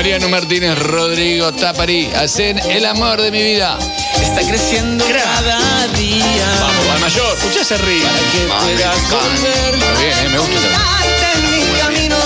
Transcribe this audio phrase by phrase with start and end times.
[0.00, 3.78] Mariano Martínez, Rodrigo Tapari, hacen el amor de mi vida.
[4.18, 6.46] Está creciendo cada día.
[6.58, 7.36] Vamos, al mayor.
[7.36, 8.02] Escucha ese río.
[8.06, 9.74] Para que pueda volver.
[9.74, 10.54] Está bien, eh, me gusta.
[10.56, 12.16] ese- en mi camino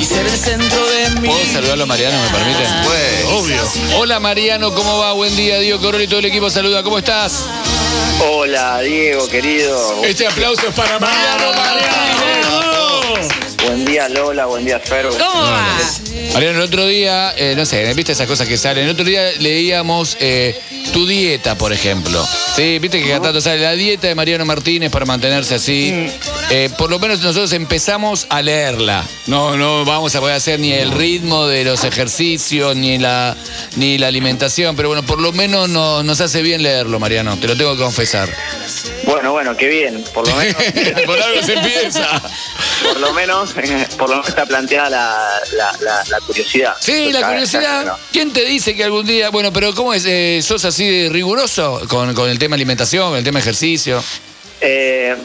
[0.00, 2.66] y ser el centro de mi ¿Puedo saludarlo a Mariano, me permiten?
[2.82, 3.96] Pues, Obvio.
[3.98, 5.12] Hola Mariano, ¿cómo va?
[5.12, 6.82] Buen día, Diego Corol y todo el equipo saluda.
[6.82, 7.44] ¿Cómo estás?
[8.28, 10.02] Hola, Diego, querido.
[10.02, 12.79] Este aplauso es para Mariano Martínez.
[14.00, 14.46] Día, Lola.
[14.46, 15.06] Buen día, Fer.
[15.08, 15.78] ¿Cómo va?
[16.32, 18.84] Mariano, el otro día, eh, no sé, ¿viste esas cosas que salen?
[18.84, 20.58] El otro día leíamos eh,
[20.94, 22.26] tu dieta, por ejemplo.
[22.56, 25.92] Sí, viste que cada tanto sale la dieta de Mariano Martínez para mantenerse así.
[26.50, 29.04] Eh, por lo menos nosotros empezamos a leerla.
[29.26, 33.36] No, no vamos a poder hacer ni el ritmo de los ejercicios, ni la,
[33.76, 37.48] ni la alimentación, pero bueno, por lo menos no- nos hace bien leerlo, Mariano, te
[37.48, 38.28] lo tengo que confesar.
[39.10, 40.02] Bueno, bueno, qué bien.
[40.14, 40.54] Por lo menos,
[41.06, 42.22] por algo se empieza.
[42.84, 43.52] por lo menos,
[43.98, 46.74] por lo menos está planteada la, la, la- la curiosidad.
[46.80, 47.96] Sí, la curiosidad.
[48.12, 50.04] ¿Quién te dice que algún día, bueno, pero cómo es?
[50.06, 54.02] Eh, ¿Sos así de riguroso con, con el tema alimentación, con el tema ejercicio?
[54.62, 55.16] Eh,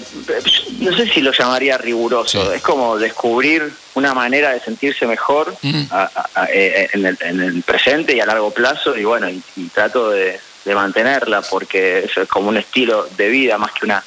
[0.79, 2.41] no sé si lo llamaría riguroso.
[2.49, 2.55] Sí.
[2.55, 5.83] Es como descubrir una manera de sentirse mejor Mm.
[5.91, 8.95] a- a- a- eh, en, el, en el presente y a largo plazo.
[8.97, 13.29] Y bueno, y, y trato de, de mantenerla porque eso es como un estilo de
[13.29, 14.03] vida más que una.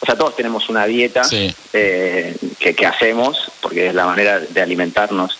[0.00, 1.54] O sea, todos tenemos una dieta Sí.
[1.72, 5.38] eh, que, que hacemos porque es la manera de alimentarnos.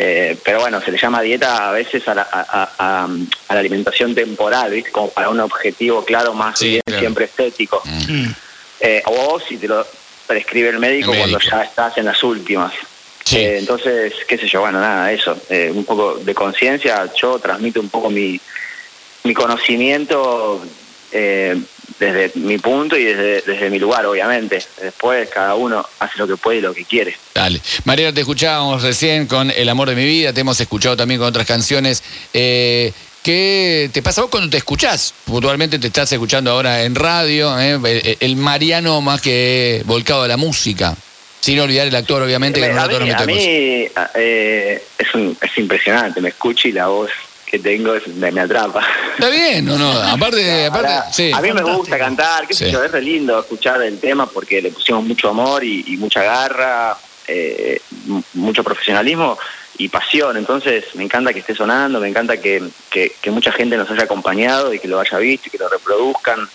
[0.00, 2.40] Eh, pero bueno, se le llama dieta a veces a la, a,
[2.78, 4.90] a- a- la alimentación temporal, ¿viste?
[4.92, 7.00] como para un objetivo claro, más Sí, bien claro.
[7.00, 7.82] siempre estético.
[7.84, 8.26] Mm.
[8.80, 9.84] Eh, vos si te lo
[10.26, 11.38] prescribe el médico, El médico.
[11.40, 12.72] cuando ya estás en las últimas.
[13.24, 13.38] Sí.
[13.38, 15.36] Eh, entonces, qué sé yo, bueno, nada, eso.
[15.50, 18.40] Eh, un poco de conciencia, yo transmito un poco mi,
[19.24, 20.62] mi conocimiento
[21.12, 21.56] eh,
[21.98, 24.62] desde mi punto y desde, desde mi lugar, obviamente.
[24.80, 27.16] Después cada uno hace lo que puede y lo que quiere.
[27.34, 27.60] Dale.
[27.84, 31.28] Mariano, te escuchábamos recién con El amor de mi vida, te hemos escuchado también con
[31.28, 32.02] otras canciones.
[32.32, 35.12] Eh, ¿Qué te pasa vos cuando te escuchás?
[35.24, 40.28] Puntualmente te estás escuchando ahora en radio, eh, el, el Mariano más que volcado a
[40.28, 40.96] la música.
[41.40, 43.44] Sin olvidar el actor, obviamente, que un a rato mí, nos a metemos.
[43.44, 47.10] mí, eh, es, un- es impresionante, me escucho y la voz
[47.48, 48.86] que tengo es- me, me atrapa.
[49.14, 49.90] Está bien, ¿o no?
[49.92, 51.30] Aparte, aparte, Ahora, sí.
[51.34, 54.60] A mí me gusta cantar, qué sé yo, es re lindo escuchar el tema porque
[54.62, 57.80] le pusimos mucho amor y, y mucha garra, eh,
[58.34, 59.38] mucho profesionalismo
[59.78, 60.36] y pasión.
[60.36, 64.04] Entonces me encanta que esté sonando, me encanta que, que- que mucha gente nos haya
[64.04, 66.48] acompañado y que lo haya visto y que lo reproduzcan.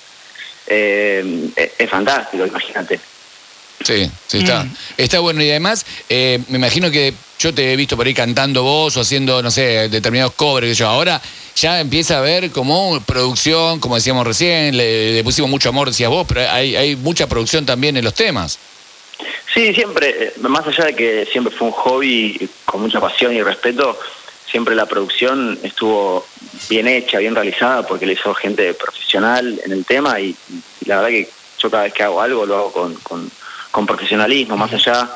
[0.68, 3.00] Eh, es, es fantástico, imagínate.
[3.84, 4.64] Sí, sí, está.
[4.64, 4.76] Mm.
[4.98, 5.44] Está bueno.
[5.44, 9.02] Y además, eh, me imagino que yo te he visto por ahí cantando vos o
[9.02, 10.68] haciendo, no sé, determinados covers.
[10.68, 10.88] que yo.
[10.88, 11.22] Ahora
[11.56, 16.10] ya empieza a ver como producción, como decíamos recién, le, le pusimos mucho amor, decías
[16.10, 18.58] vos, pero hay, hay mucha producción también en los temas.
[19.54, 23.44] Sí, siempre, eh, más allá de que siempre fue un hobby con mucha pasión y
[23.44, 24.00] respeto,
[24.50, 26.26] siempre la producción estuvo
[26.70, 30.36] bien hecha, bien realizada, porque le hizo gente profesional en el tema y,
[30.82, 31.30] y la verdad que
[31.60, 33.32] yo cada vez que hago algo lo hago con, con-
[33.74, 35.10] con profesionalismo, más allá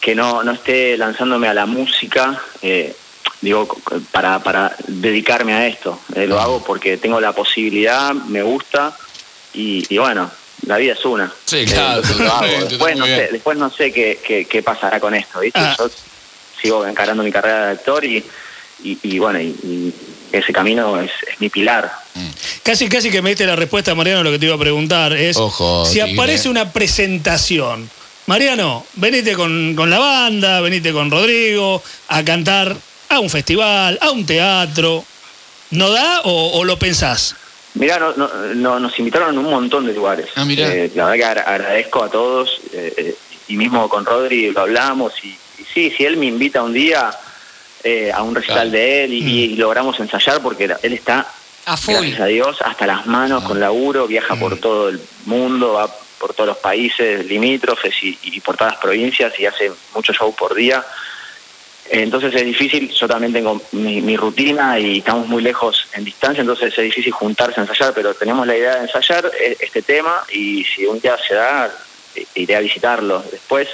[0.00, 2.96] que no, no esté lanzándome a la música, eh,
[3.40, 3.68] digo,
[4.10, 6.00] para, para dedicarme a esto.
[6.16, 8.92] Eh, lo hago porque tengo la posibilidad, me gusta
[9.54, 10.28] y, y bueno,
[10.66, 11.32] la vida es una.
[11.44, 12.02] Sí, Eh, claro,
[12.68, 15.60] Después, no sé, después no sé qué, qué, qué pasará con esto, ¿viste?
[15.60, 15.76] Ah.
[15.78, 15.88] Yo
[16.60, 18.24] sigo encarando mi carrera de actor y,
[18.82, 19.94] y, y bueno, y, y
[20.32, 22.01] ese camino es, es mi pilar.
[22.62, 25.12] Casi, casi que me diste la respuesta, Mariano, a lo que te iba a preguntar.
[25.14, 26.12] Es Ojo, si Tigre.
[26.12, 27.88] aparece una presentación.
[28.26, 32.76] Mariano, venite con, con la banda, venite con Rodrigo a cantar
[33.08, 35.04] a un festival, a un teatro.
[35.70, 37.34] ¿No da o, o lo pensás?
[37.74, 40.26] Mirá, no, no, no- nos invitaron a un montón de lugares.
[40.36, 40.72] Ah, mirá.
[40.72, 43.14] Eh, la verdad que agra- agradezco a todos eh, eh,
[43.48, 47.10] y mismo con Rodri lo hablamos y, y sí, si él me invita un día
[47.82, 48.70] eh, a un recital Claro.
[48.70, 51.26] de él y, y logramos ensayar porque él está,
[51.66, 51.94] A full.
[51.94, 56.34] gracias a Dios, hasta las manos con laburo, viaja por todo el mundo, va por
[56.34, 60.54] todos los países limítrofes y, y por todas las provincias y hace muchos shows por
[60.54, 60.84] día.
[61.90, 66.40] Entonces es difícil, yo también tengo mi, mi rutina y estamos muy lejos en distancia,
[66.40, 70.24] entonces es difícil juntarse a ensayar, pero tenemos la idea de ensayar eh, este tema
[70.32, 71.70] y si un día se da,
[72.34, 73.22] iré a visitarlo.
[73.30, 73.68] Después,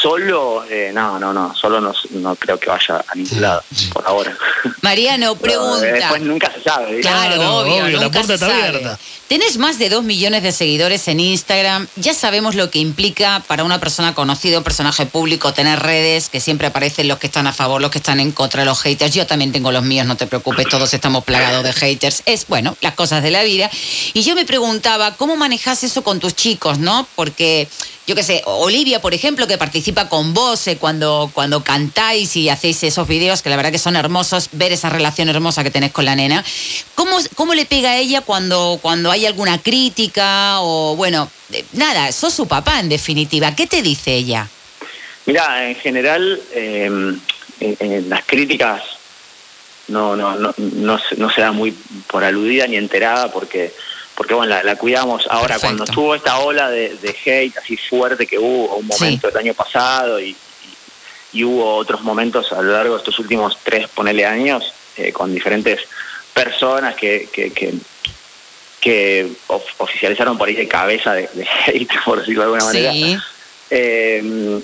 [0.00, 3.62] solo, eh, no, no, no, solo no, no creo que vaya a ningún lado,
[3.92, 4.36] por ahora.
[4.82, 5.86] Mariano, Pero, eh, pregunta.
[5.86, 7.00] Después nunca se sabe.
[7.00, 8.62] Claro, Claro, obvio, obvio, la puerta se está sabe.
[8.68, 8.98] abierta.
[9.28, 11.88] Tenés más de dos millones de seguidores en Instagram.
[11.96, 16.38] Ya sabemos lo que implica para una persona conocida, un personaje público, tener redes que
[16.38, 19.12] siempre aparecen los que están a favor, los que están en contra, los haters.
[19.12, 22.22] Yo también tengo los míos, no te preocupes, todos estamos plagados de haters.
[22.24, 23.68] Es, bueno, las cosas de la vida.
[24.14, 27.08] Y yo me preguntaba, ¿cómo manejas eso con tus chicos, no?
[27.16, 27.66] Porque,
[28.06, 32.84] yo qué sé, Olivia, por ejemplo, que participa con vos cuando, cuando cantáis y hacéis
[32.84, 36.04] esos videos, que la verdad que son hermosos, ver esa relación hermosa que tenés con
[36.04, 36.44] la nena.
[36.94, 42.12] ¿Cómo, cómo le pega a ella cuando, cuando hay alguna crítica o, bueno, eh, nada,
[42.12, 43.54] sos su papá en definitiva?
[43.54, 44.46] ¿Qué te dice ella?
[45.24, 46.84] Mira, en general, eh,
[47.60, 48.82] en, en las críticas
[49.88, 51.72] no, no, no, no, se- no se da muy
[52.08, 53.72] por aludida ni enterada porque,
[54.14, 55.26] porque bueno, la, la cuidamos.
[55.28, 55.66] Ahora, Perfecto.
[55.66, 59.54] cuando estuvo esta ola de, de hate así fuerte que hubo, un momento el año
[59.54, 60.36] pasado y, y-
[61.38, 64.64] y hubo otros momentos a lo largo de estos últimos tres, ponele años,
[64.96, 65.80] eh, con diferentes
[66.32, 67.74] personas que, que, que,
[68.80, 72.92] que of- oficializaron por ahí de cabeza de, de hate, por decirlo de alguna manera.
[72.92, 73.18] Sí,
[73.70, 74.60] Eh,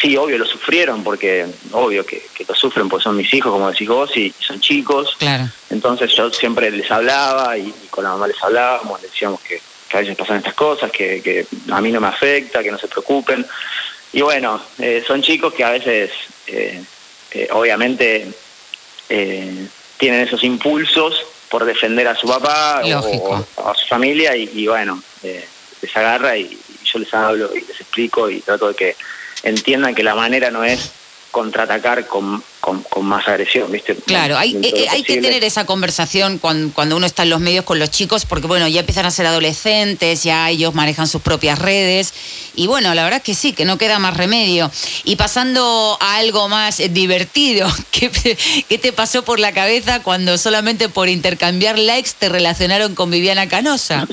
[0.00, 3.70] sí, obvio, lo sufrieron, porque obvio que, que lo sufren, porque son mis hijos, como
[3.70, 5.16] decís vos, y son chicos.
[5.18, 5.48] claro.
[5.70, 9.60] Entonces yo siempre les hablaba y, y con la mamá les hablábamos, les decíamos que,
[9.88, 12.78] que a veces pasan estas cosas, que, que a mí no me afecta, que no
[12.78, 13.46] se preocupen.
[14.12, 16.10] Y bueno, eh, son chicos que a veces,
[16.46, 16.82] eh,
[17.30, 18.26] eh, obviamente,
[19.08, 19.66] eh,
[19.96, 21.22] tienen esos impulsos
[21.52, 25.46] por defender a su papá o, a su familia y, y bueno, eh,
[25.82, 28.96] les agarra y, y yo les hablo y les explico y trato de que
[29.42, 30.90] entiendan que la manera no es
[31.32, 33.96] contraatacar con, con, con más agresión, ¿viste?
[33.96, 37.64] Claro, hay, eh, hay que tener esa conversación cuando, cuando uno está en los medios
[37.64, 41.58] con los chicos, porque bueno, ya empiezan a ser adolescentes, ya ellos manejan sus propias
[41.58, 42.12] redes,
[42.54, 44.70] y bueno, la verdad es que sí, que no queda más remedio.
[45.04, 48.10] Y pasando a algo más eh, divertido, ¿qué,
[48.68, 53.48] qué te pasó por la cabeza cuando solamente por intercambiar likes te relacionaron con Viviana
[53.48, 54.06] Canosa?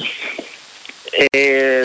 [1.34, 1.84] Eh,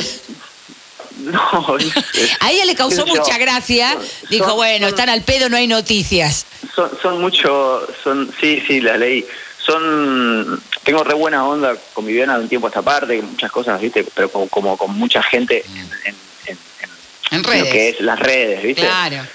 [1.35, 3.17] no, es- A ella le causó sé yo.
[3.21, 6.47] mucha gracia, Son- dijo, bueno, están al pedo, no hay noticias.
[6.75, 9.25] Son, son mucho, son, sí, sí, la leí.
[9.65, 13.81] Son, tengo re buena onda con Viviana de un tiempo a esta parte, muchas cosas,
[13.81, 16.17] viste, pero como, como con mucha gente en, en-
[16.47, 16.91] en- en-
[17.31, 17.73] En lo redes.
[17.73, 18.83] que es las redes, viste.
[18.83, 19.27] Claro.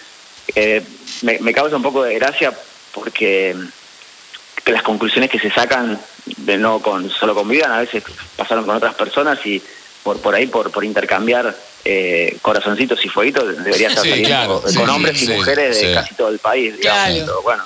[0.56, 0.84] Eh,
[1.24, 2.54] me, me causa un poco de gracia
[2.94, 3.56] porque
[4.64, 8.04] que las conclusiones que se sacan de no con solo con Viviana, a veces
[8.36, 9.62] pasaron con otras personas y
[10.04, 11.56] por por ahí por por intercambiar
[11.86, 15.80] eh, corazoncitos y fueguitos debería estar Sí, saliendo claro, con sí, hombres y sí, mujeres
[15.80, 15.94] de sí.
[15.94, 17.06] casi todo el país, digamos.
[17.06, 17.26] Claro.
[17.26, 17.64] Pero bueno,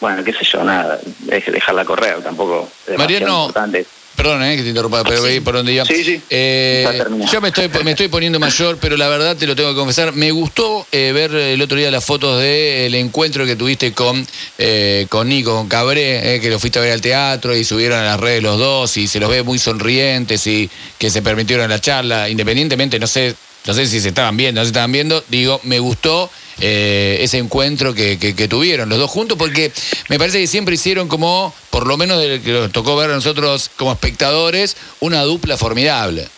[0.00, 1.00] bueno, qué sé yo, nada,
[1.30, 3.86] es dejarla correr, tampoco es Mariano, importante.
[4.18, 5.84] Perdón, eh, que te interrumpa, pero veí por donde iba.
[5.84, 6.20] Sí, sí.
[6.28, 9.76] Eh, yo me estoy, me estoy poniendo mayor, pero la verdad te lo tengo que
[9.76, 10.12] confesar.
[10.12, 14.26] Me gustó eh, ver el otro día las fotos del encuentro que tuviste con,
[14.58, 17.96] eh, con Nico, con Cabré, eh, que lo fuiste a ver al teatro y subieron
[18.00, 20.68] a las redes los dos y se los ve muy sonrientes y
[20.98, 24.64] que se permitieron la charla, independientemente, no sé, no sé si se estaban viendo, no
[24.64, 29.10] se estaban viendo, digo, me gustó eh, ese encuentro que, que- que tuvieron los dos
[29.10, 29.72] juntos, porque
[30.08, 33.10] me parece que siempre hicieron como, por lo menos de lo que nos tocó ver
[33.10, 36.28] a nosotros como espectadores, una dupla formidable.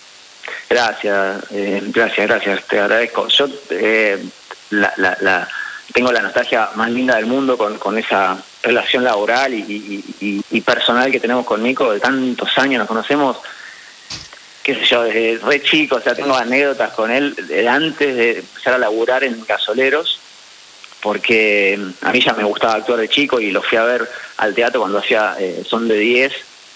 [0.68, 3.26] Gracias, eh, gracias, gracias, te agradezco.
[3.28, 4.22] Yo eh,
[4.70, 5.48] la, la,
[5.92, 10.60] tengo la nostalgia más linda del mundo con, con esa relación laboral y- y- y
[10.60, 13.38] personal que tenemos con Nico, de tantos años nos conocemos,
[14.74, 17.34] qué sé yo, desde re chico, o sea, tengo anécdotas con él
[17.68, 20.18] antes de empezar a laburar en gasoleros,
[21.02, 24.54] porque a mí ya me gustaba actuar de chico y lo fui a ver al
[24.54, 26.32] teatro cuando hacía eh, Son de 10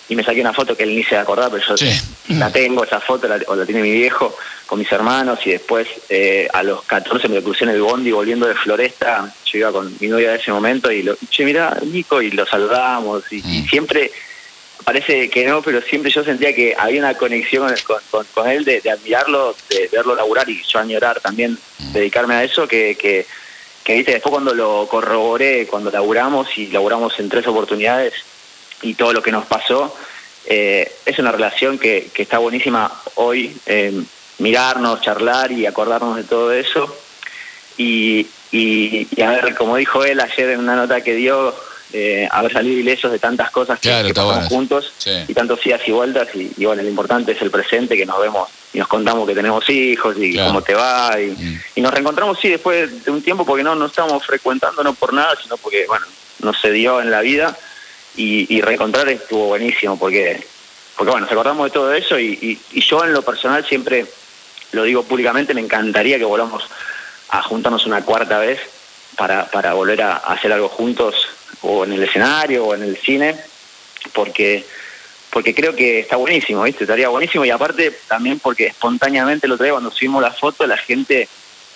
[0.09, 1.91] y me saqué una foto que él ni se acordaba, pero yo Sí.
[2.29, 4.37] la tengo, esa foto, la, o la tiene mi viejo
[4.67, 8.11] con mis hermanos y después eh, a los 14 me lo crucé en el bondi
[8.13, 11.79] volviendo de Floresta, yo iba con mi novia de ese momento y lo, che, mira,
[11.85, 13.67] Nico, y lo saludamos y, y Mm.
[13.69, 14.11] siempre,
[14.85, 18.65] parece que no, pero siempre yo sentía que había una conexión con, con- con él
[18.65, 21.57] de, de admirarlo, de verlo laburar y yo añorar también,
[21.93, 23.27] dedicarme a eso, que, que,
[23.85, 28.15] que viste, después cuando lo corroboré, cuando laburamos y laburamos en tres oportunidades
[28.83, 29.97] y todo lo que nos pasó,
[30.47, 34.03] eh, es una relación que, que está buenísima hoy, eh,
[34.39, 36.95] mirarnos, charlar y acordarnos de todo eso.
[37.77, 41.55] Y, y, y a ver, como dijo él ayer en una nota que dio,
[41.97, 45.13] eh, haber salido ilesos de tantas cosas que, Claro, que pasamos juntos Sí.
[45.29, 46.29] y tantos idas y vueltas.
[46.35, 49.35] Y, y bueno, lo importante es el presente, que nos vemos y nos contamos que
[49.35, 50.49] tenemos hijos y Claro.
[50.49, 51.13] cómo te va.
[51.21, 51.61] Y, Mm.
[51.77, 55.13] y nos reencontramos, sí, después de un tiempo, porque no, no estábamos frecuentando, no por
[55.13, 56.05] nada, sino porque, bueno,
[56.41, 57.57] nos se dio en la vida.
[58.17, 60.45] Y, y reencontrar estuvo buenísimo, porque,
[60.97, 62.19] porque bueno, nos acordamos de todo eso.
[62.19, 64.05] Y, y- yo, en lo personal, siempre
[64.73, 66.65] lo digo públicamente, me encantaría que volvamos
[67.31, 68.61] a juntarnos una cuarta vez
[69.17, 71.15] para, para volver a hacer algo juntos,
[71.63, 73.37] o en el escenario, o en el cine,
[74.13, 74.65] porque
[75.31, 76.85] porque creo que está buenísimo, ¿viste?
[76.85, 80.77] Estaría buenísimo y aparte también porque espontáneamente lo otro día cuando subimos la foto la
[80.77, 81.29] gente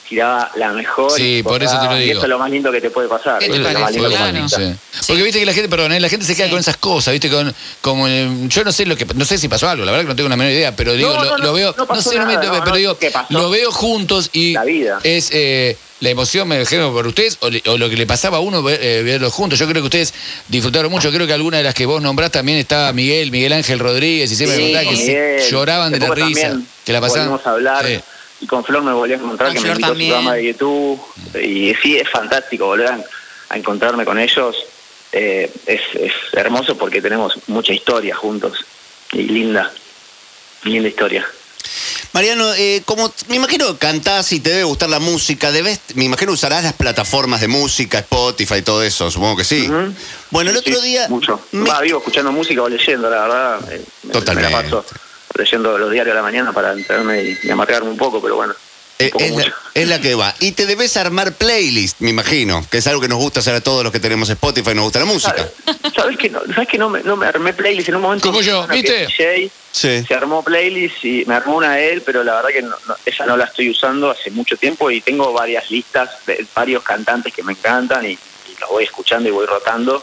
[0.08, 1.10] tiraba la mejor.
[1.10, 2.12] Sí, y por eso te lo posaba, Y digo.
[2.18, 3.40] eso es lo más lindo que te puede pasar.
[3.40, 4.48] ¿Qué eso te es lo más lindo Claro.
[4.48, 4.74] Sí.
[5.08, 5.98] Porque viste que la gente, perdón, ¿eh?
[6.00, 6.50] la gente se queda Sí.
[6.52, 9.48] con esas cosas, viste, con, como eh, yo no sé lo que, no sé si
[9.48, 11.44] pasó algo, la verdad que no tengo una menor idea, pero digo, No, lo, no,
[11.44, 12.40] lo veo, no sé, pero no,
[12.76, 12.96] digo,
[13.30, 14.98] lo veo juntos y La vida.
[15.02, 18.36] es, eh, la emoción, me dijeron por ustedes, o, le- o lo que le pasaba
[18.38, 19.58] a uno ver- eh, verlos juntos.
[19.58, 20.14] Yo creo que ustedes
[20.48, 21.10] disfrutaron mucho.
[21.10, 24.36] Creo que alguna de las que vos nombrás también estaba Miguel, Miguel Ángel Rodríguez, y
[24.36, 26.40] siempre me Sí, contaba que lloraban de la risa.
[26.42, 27.40] también Que la pasaban.
[27.44, 27.86] Hablar.
[27.86, 28.00] Sí.
[28.40, 30.10] Y con Flor me volví a encontrar, Con que Flor me invitó a su también.
[30.12, 31.00] programa de YouTube.
[31.42, 33.00] Y sí, es fantástico volver a,
[33.48, 34.56] a encontrarme con ellos.
[35.10, 38.64] Eh, es, es hermoso porque tenemos mucha historia juntos.
[39.12, 39.72] Y linda,
[40.64, 41.26] linda historia.
[42.12, 46.04] Mariano, eh, como me imagino que cantás y te debe gustar la música, debes, me
[46.04, 49.68] imagino usarás las plataformas de música, Spotify y todo eso, supongo que sí.
[50.30, 51.06] Bueno, el Sí, otro sí, día...
[51.08, 51.40] Mucho.
[51.52, 53.72] me- Va, vivo escuchando música o leyendo, la verdad.
[53.72, 54.50] eh, me- Totalmente.
[54.50, 54.84] Me la paso
[55.36, 58.54] leyendo los diarios a la mañana para enterarme y, y amargarme un poco, pero bueno.
[59.00, 59.52] Eh, es, la, mucho.
[59.74, 60.34] es la que va.
[60.40, 63.60] Y te debes armar playlist, me imagino, que es algo que nos gusta hacer a
[63.60, 65.36] todos los que tenemos Spotify, nos gusta la música.
[65.64, 68.26] ¿Sabes, ¿Sabes que no, ¿sabes que no me, no me armé playlist en un momento?
[68.28, 69.02] Como yo, ¿viste?
[69.04, 70.04] es DJ, Sí.
[70.04, 72.96] se armó playlist y me armó una de él, pero la verdad que no- no-
[73.06, 77.32] esa no la estoy usando hace mucho tiempo y tengo varias listas de varios cantantes
[77.32, 78.18] que me encantan y, y
[78.60, 80.02] los voy escuchando y voy rotando.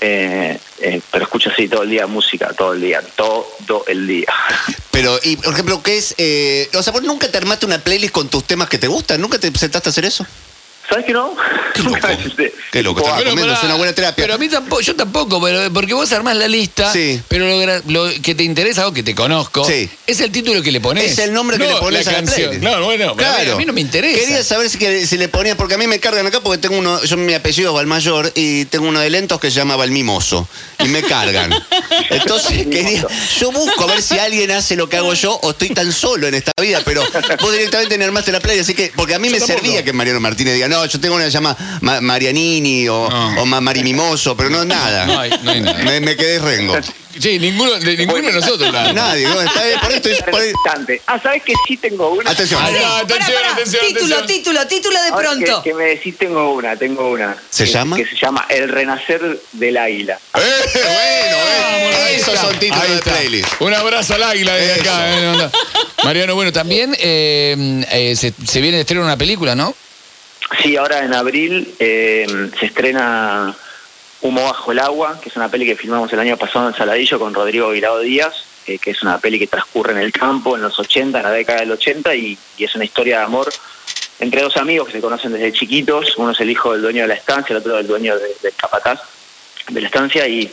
[0.00, 4.32] Eh, eh, pero escucho así todo el día música, todo el día, todo el día.
[4.90, 6.14] Pero, y por ejemplo, ¿qué es?
[6.18, 9.20] eh, o sea, vos nunca te armaste una playlist con tus temas que te gustan,
[9.20, 10.26] nunca te sentaste a hacer eso.
[10.88, 11.36] ¿Sabes que no?
[11.74, 11.98] Qué loco.
[12.06, 12.54] Senté.
[12.72, 14.24] Qué loco, Pero comiendo, es una buena terapia.
[14.24, 17.20] Pero a mí tampoco, yo tampoco, pero porque vos armás la lista, Sí.
[17.28, 17.46] pero
[17.86, 19.88] lo, que te interesa o que te conozco, Sí.
[20.06, 21.12] es el título que le pones.
[21.12, 22.50] Es el nombre que le pones la a la canción.
[22.50, 22.62] playlist.
[22.64, 24.18] No, bueno, pero a mí- a mí no me interesa.
[24.18, 26.78] Quería saber si, que- si le ponías, porque a mí me cargan acá porque tengo
[26.78, 30.48] uno, yo mi apellido es Valmayor y tengo uno de lentos que se llama Valmimoso
[30.82, 31.52] y me cargan.
[32.10, 33.06] Entonces quería,
[33.40, 36.26] yo busco a ver si alguien hace lo que hago yo o estoy tan solo
[36.26, 37.02] en esta vida, pero
[37.40, 39.60] vos directamente me armaste la playa, así que, porque a mí me tampoco.
[39.60, 43.08] servía que Mariano Martínez diga, no, yo tengo una que se llama Ma- Marianini o,
[43.08, 43.42] No.
[43.42, 45.06] o Ma- Marimimoso, pero no nada.
[45.06, 45.78] No hay- no hay nada.
[45.84, 46.76] Me, me quedé rengo.
[47.18, 50.50] Sí, ninguno de, ninguno de nosotros la Nadie, no, está bien, por esto por ahí-
[50.50, 51.02] Instante.
[51.06, 52.30] Ah, ¿sabes que sí tengo una?
[52.30, 52.62] Atención.
[52.62, 53.52] Ahí va, Pará, atención, pará.
[53.54, 54.26] atención, título, atención.
[54.38, 55.62] título, título de Ahora pronto.
[55.62, 57.36] Que, que me decís, tengo una, tengo una.
[57.50, 57.96] ¿Se Que- llama?
[57.96, 60.18] Que se llama El Renacer del Águila.
[60.34, 60.40] Eh,
[60.74, 63.10] bueno, eh, Ahí esos está, son títulos ahí de está.
[63.12, 63.48] playlist.
[63.60, 64.82] Un abrazo al águila desde Eso.
[64.82, 65.18] acá.
[65.18, 65.50] eh.
[66.04, 69.74] Mariano, bueno, también eh, eh, se, se viene de estreno una película, ¿no?
[70.62, 72.26] Sí, ahora en abril eh,
[72.58, 73.54] se estrena
[74.20, 77.18] Humo bajo el agua, que es una peli que filmamos el año pasado en Saladillo
[77.18, 80.62] con Rodrigo Virado Díaz, eh, que es una peli que transcurre en el campo en
[80.62, 83.48] los 80, en la década del 80, y, es una historia de amor
[84.18, 86.16] entre dos amigos que se conocen desde chiquitos.
[86.16, 88.54] Uno es el hijo del dueño de la estancia, el otro el dueño de- del
[88.56, 89.00] capataz
[89.68, 90.50] de la estancia, y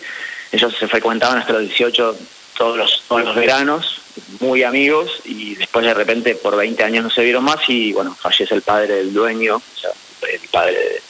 [0.52, 2.16] ellos se frecuentaban hasta los 18
[2.58, 4.02] todos los, todos los veranos,
[4.40, 8.16] muy amigos, y después de repente por 20 años no se vieron más, y bueno,
[8.20, 9.90] fallece el padre del dueño, o sea,
[10.32, 11.02] el padre de-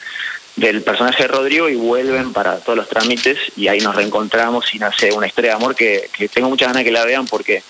[0.56, 4.78] del personaje de Rodrigo, y vuelven para todos los trámites, y ahí nos reencontramos y
[4.78, 7.62] nace una historia de amor que, que tengo muchas ganas que la vean porque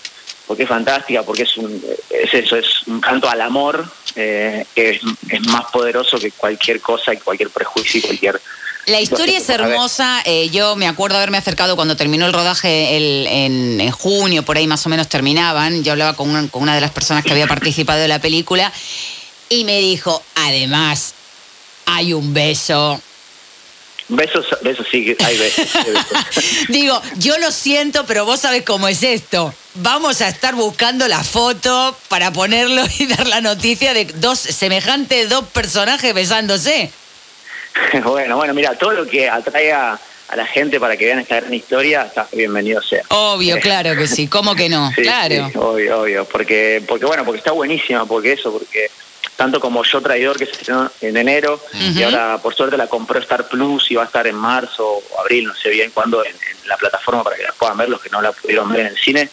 [0.47, 4.91] porque es fantástica, porque es un, es eso, es un canto al amor eh, que
[4.91, 8.41] es, es más poderoso que cualquier cosa y cualquier prejuicio y cualquier
[8.87, 10.21] La historia es hermosa.
[10.25, 14.57] eh, yo me acuerdo haberme acercado cuando terminó el rodaje el- en, en junio, por
[14.57, 15.83] ahí más o menos terminaban.
[15.83, 18.71] Yo hablaba con una, con una de las personas que había participado de la película
[19.49, 21.13] y me dijo, además,
[21.85, 22.99] hay un beso.
[24.09, 25.75] besos, besos sí, hay besos.
[25.75, 26.43] hay besos.
[26.69, 29.53] Digo, yo lo siento, pero vos sabés cómo es esto.
[29.75, 35.29] Vamos a estar buscando la foto para ponerlo y dar la noticia de dos semejantes
[35.29, 36.91] dos personajes besándose.
[38.03, 41.53] bueno, bueno, mira, todo lo que atraiga a la gente para que vean esta gran
[41.53, 43.03] historia, está bienvenido sea.
[43.09, 44.27] Obvio, claro que sí.
[44.27, 44.91] ¿Cómo que no?
[44.95, 45.49] Sí, claro.
[45.51, 46.25] sí, obvio, obvio.
[46.25, 48.89] Porque, porque bueno, porque está buenísima, porque eso, porque
[49.35, 53.19] tanto como Yo Traidor, que se estrenó en enero, y ahora por suerte la compró
[53.19, 56.31] Star Plus y va a estar en marzo o abril, no sé bien cuándo, en,
[56.31, 58.87] en la plataforma para que la puedan ver los que no la pudieron ver en
[58.87, 59.29] el cine.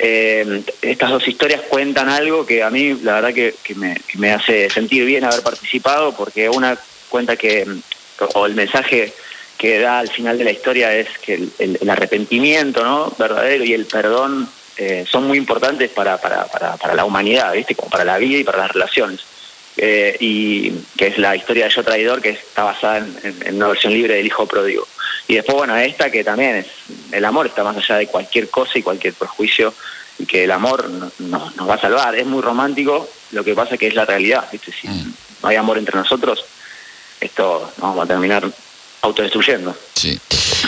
[0.00, 4.16] Eh, estas dos historias cuentan algo que a mí la verdad que, que me, que
[4.18, 6.78] me hace sentir bien haber participado, porque una
[7.08, 7.66] cuenta que,
[8.34, 9.12] o el mensaje
[9.56, 13.12] que da al final de la historia es que el, el- el arrepentimiento ¿no?
[13.18, 17.74] verdadero y el perdón eh, son muy importantes para, para, para, para la humanidad, ¿viste?
[17.74, 19.20] como para la vida y para las relaciones.
[19.76, 23.56] Eh, y que es la historia de Yo Traidor, que está basada en, en- en
[23.56, 24.86] una versión libre del Hijo Pródigo.
[25.28, 26.66] Y después, bueno, esta que también es,
[27.12, 29.74] el amor está más allá de cualquier cosa y cualquier prejuicio,
[30.18, 32.16] y que el amor no- no- nos va a salvar.
[32.16, 34.72] Es muy romántico, lo que pasa que es la realidad, ¿viste?
[34.72, 35.12] Si Mm.
[35.42, 36.44] no hay amor entre nosotros,
[37.20, 38.48] esto nos vamos a terminar
[39.00, 39.76] autodestruyendo.
[39.94, 40.18] Sí.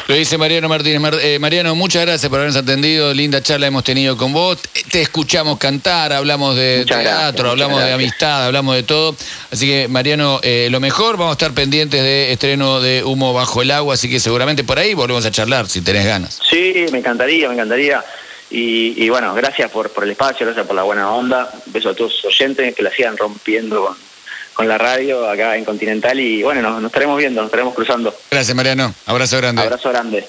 [0.07, 1.00] Lo dice Mariano Martínez.
[1.00, 3.12] Mar- eh, Mariano, muchas gracias por habernos atendido.
[3.12, 4.59] Linda charla hemos tenido con vos.
[4.90, 9.16] Te- escuchamos cantar, hablamos de Muchas teatro, gracias, hablamos de amistad, hablamos de todo.
[9.50, 13.62] Así que, Mariano, eh, lo mejor, vamos a estar pendientes de estreno de Humo Bajo
[13.62, 16.38] el Agua, así que seguramente por ahí volvemos a charlar, si tenés ganas.
[16.49, 18.04] Sí, me encantaría, me encantaría.
[18.52, 21.50] Y, y bueno, gracias por, por el espacio, gracias por la buena onda.
[21.66, 23.97] Un beso a todos sus oyentes que la sigan rompiendo con,
[24.54, 28.14] con la radio acá en Continental y bueno, nos, nos estaremos viendo, nos estaremos cruzando.
[28.30, 28.95] Gracias, Mariano.
[29.07, 29.62] Abrazo grande.
[29.62, 30.19] Abrazo grande.